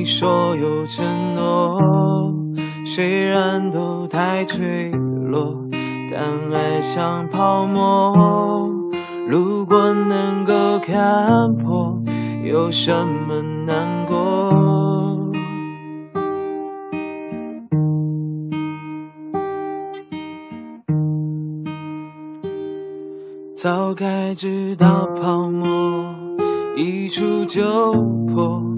[0.00, 1.04] 你说有承
[1.34, 1.78] 诺，
[2.86, 4.90] 虽然都太脆
[5.30, 5.54] 弱，
[6.10, 6.22] 但
[6.54, 8.66] 爱像泡沫。
[9.28, 12.02] 如果能够看破，
[12.42, 12.90] 有什
[13.28, 15.30] 么难过？
[23.52, 25.66] 早该知道泡沫
[26.74, 27.92] 一触就
[28.32, 28.69] 破。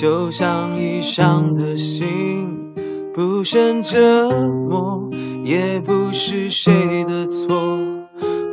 [0.00, 2.06] 就像已伤的心，
[3.12, 4.30] 不胜折
[4.70, 5.10] 磨，
[5.42, 6.72] 也不是谁
[7.04, 7.60] 的错。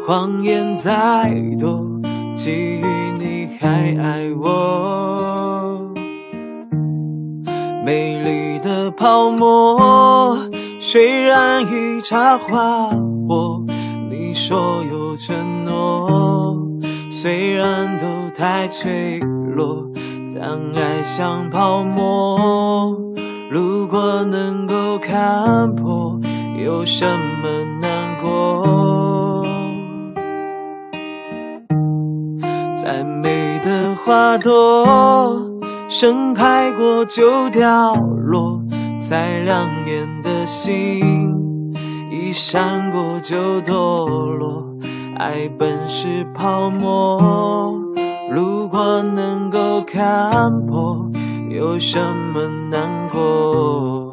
[0.07, 1.85] 谎言再多，
[2.35, 2.83] 基于
[3.19, 5.93] 你还爱我。
[7.85, 10.35] 美丽的泡沫，
[10.81, 12.87] 虽然已插花
[13.27, 13.63] 火，
[14.09, 16.57] 你说有承诺，
[17.11, 19.19] 虽然都太脆
[19.55, 19.87] 弱。
[20.37, 22.93] 但爱像泡沫，
[23.49, 26.19] 如果能够看破，
[26.61, 27.05] 有什
[27.41, 27.89] 么难
[28.21, 29.45] 过？
[32.75, 34.85] 再美的花朵，
[35.87, 38.59] 盛开过就凋落；
[38.99, 41.73] 再亮眼的星，
[42.11, 44.05] 一闪过就堕
[44.35, 44.65] 落。
[45.15, 47.84] 爱本是泡沫。
[48.35, 51.09] 如果能够看破，
[51.49, 51.97] 有什
[52.33, 52.81] 么难
[53.13, 54.04] 过？